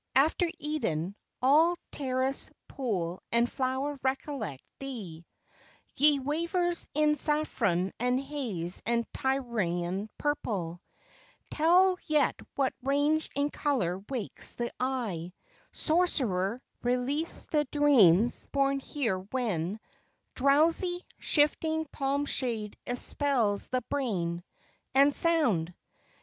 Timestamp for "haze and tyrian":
8.19-10.09